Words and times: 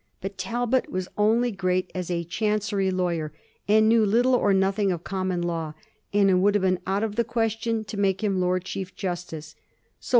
But 0.19 0.35
Talbot 0.35 0.91
wns 0.91 1.07
only 1.15 1.51
great 1.51 1.91
as 1.93 2.09
a 2.09 2.23
Chancery 2.23 2.89
lawyer, 2.89 3.31
and 3.67 3.87
knew 3.87 4.03
little 4.03 4.33
or 4.33 4.51
nothing 4.51 4.91
of 4.91 5.03
common 5.03 5.43
law, 5.43 5.75
and 6.11 6.27
it 6.27 6.33
would 6.33 6.55
have 6.55 6.63
been 6.63 6.79
out 6.87 7.03
of 7.03 7.17
the 7.17 7.23
question 7.23 7.83
to 7.83 7.97
make 7.97 8.23
him 8.23 8.41
Lord 8.41 8.63
Chief 8.65 8.95
justice. 8.95 9.55